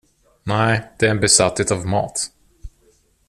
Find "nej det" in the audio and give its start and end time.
0.43-1.05